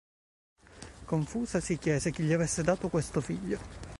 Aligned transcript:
Confusa, 1.05 1.59
si 1.61 1.77
chiese 1.77 2.09
chi 2.09 2.23
gli 2.23 2.33
avesse 2.33 2.63
dato 2.63 2.89
questo 2.89 3.21
figlio. 3.21 3.59